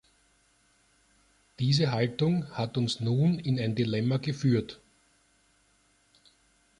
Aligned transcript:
Diese 1.59 1.91
Haltung 1.91 2.49
hat 2.57 2.75
uns 2.75 3.01
nun 3.01 3.37
in 3.37 3.59
ein 3.59 3.75
Dilemma 3.75 4.17
geführt. 4.17 4.81